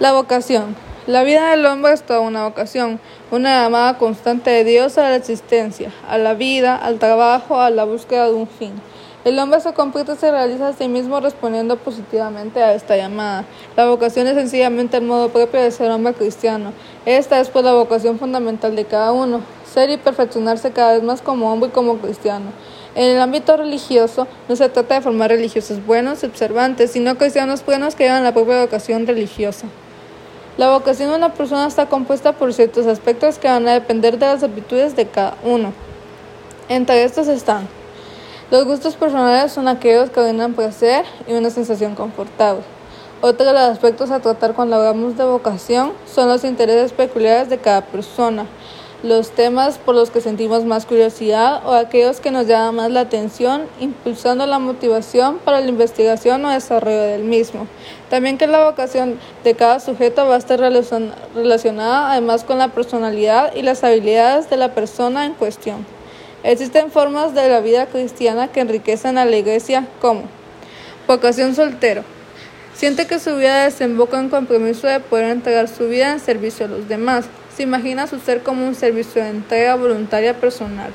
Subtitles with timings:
[0.00, 0.74] La vocación.
[1.06, 2.98] La vida del hombre es toda una vocación,
[3.30, 7.84] una llamada constante de Dios a la existencia, a la vida, al trabajo, a la
[7.84, 8.72] búsqueda de un fin.
[9.24, 13.44] El hombre se completa y se realiza a sí mismo respondiendo positivamente a esta llamada.
[13.76, 16.72] La vocación es sencillamente el modo propio de ser hombre cristiano.
[17.06, 19.42] Esta es pues la vocación fundamental de cada uno,
[19.72, 22.46] ser y perfeccionarse cada vez más como hombre y como cristiano.
[22.96, 27.64] En el ámbito religioso, no se trata de formar religiosos buenos y observantes, sino cristianos
[27.64, 29.68] buenos que llevan la propia vocación religiosa.
[30.56, 34.26] La vocación de una persona está compuesta por ciertos aspectos que van a depender de
[34.26, 35.72] las aptitudes de cada uno.
[36.68, 37.68] Entre estos están
[38.50, 42.62] los gustos personales son aquellos que brindan placer y una sensación confortable.
[43.22, 47.56] Otro de los aspectos a tratar cuando hablamos de vocación son los intereses peculiares de
[47.56, 48.46] cada persona
[49.04, 53.00] los temas por los que sentimos más curiosidad o aquellos que nos llaman más la
[53.00, 57.66] atención, impulsando la motivación para la investigación o desarrollo del mismo.
[58.08, 63.54] También que la vocación de cada sujeto va a estar relacionada además con la personalidad
[63.54, 65.84] y las habilidades de la persona en cuestión.
[66.42, 70.22] Existen formas de la vida cristiana que enriquecen a la iglesia como
[71.06, 72.04] vocación soltero.
[72.72, 76.70] Siente que su vida desemboca en compromiso de poder entregar su vida en servicio a
[76.70, 77.26] los demás.
[77.56, 80.90] Se imagina su ser como un servicio de entrega voluntaria personal.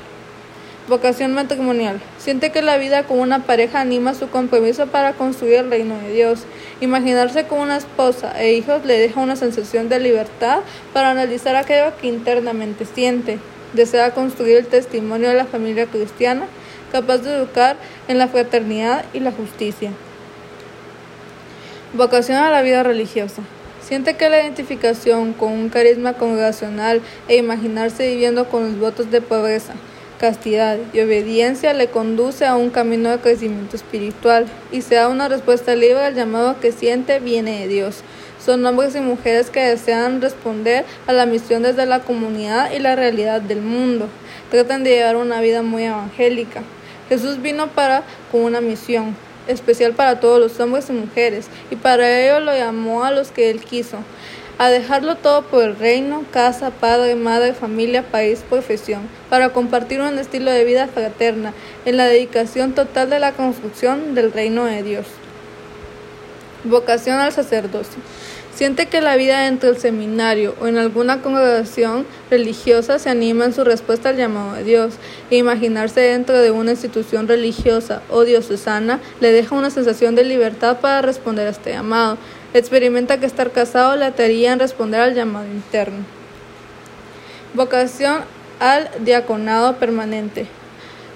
[0.88, 2.00] Vocación matrimonial.
[2.18, 6.12] Siente que la vida con una pareja anima su compromiso para construir el reino de
[6.12, 6.40] Dios.
[6.80, 10.60] Imaginarse con una esposa e hijos le deja una sensación de libertad
[10.92, 13.38] para analizar aquello que internamente siente.
[13.72, 16.46] Desea construir el testimonio de la familia cristiana,
[16.92, 17.76] capaz de educar
[18.08, 19.92] en la fraternidad y la justicia.
[21.94, 23.42] Vocación a la vida religiosa.
[23.90, 29.20] Siente que la identificación con un carisma congregacional e imaginarse viviendo con los votos de
[29.20, 29.72] pobreza,
[30.20, 35.26] castidad y obediencia le conduce a un camino de crecimiento espiritual y se da una
[35.26, 38.04] respuesta libre al llamado que siente viene de Dios.
[38.38, 42.94] Son hombres y mujeres que desean responder a la misión desde la comunidad y la
[42.94, 44.06] realidad del mundo.
[44.52, 46.62] Tratan de llevar una vida muy evangélica.
[47.08, 49.16] Jesús vino para con una misión,
[49.50, 53.50] especial para todos los hombres y mujeres, y para ello lo llamó a los que
[53.50, 53.98] él quiso,
[54.58, 60.18] a dejarlo todo por el reino, casa, padre, madre, familia, país, profesión, para compartir un
[60.18, 65.06] estilo de vida fraterna, en la dedicación total de la construcción del reino de Dios.
[66.64, 68.02] Vocación al sacerdocio.
[68.54, 73.54] Siente que la vida dentro del seminario o en alguna congregación religiosa se anima en
[73.54, 74.94] su respuesta al llamado de Dios,
[75.30, 80.78] e imaginarse dentro de una institución religiosa o diocesana le deja una sensación de libertad
[80.80, 82.18] para responder a este llamado.
[82.52, 85.98] Experimenta que estar casado le ataría en responder al llamado interno.
[87.54, 88.22] Vocación
[88.58, 90.46] al diaconado permanente.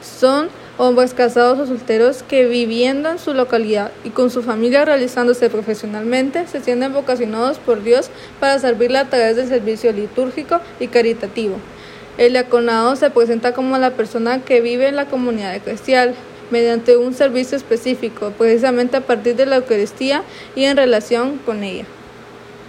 [0.02, 5.50] Son hombres casados o solteros que viviendo en su localidad y con su familia realizándose
[5.50, 11.56] profesionalmente se sienten vocacionados por Dios para servirle a través del servicio litúrgico y caritativo.
[12.18, 16.14] El diaconado se presenta como la persona que vive en la comunidad eclesial
[16.50, 20.22] mediante un servicio específico, precisamente a partir de la Eucaristía
[20.54, 21.86] y en relación con ella.